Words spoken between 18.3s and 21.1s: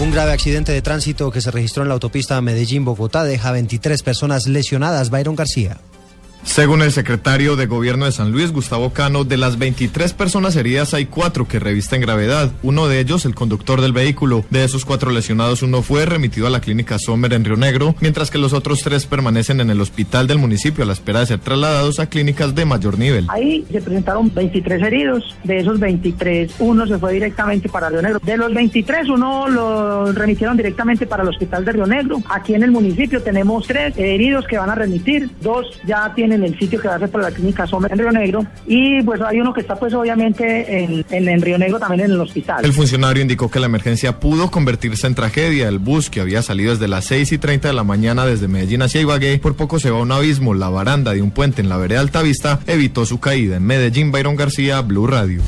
que los otros tres permanecen en el hospital del municipio a la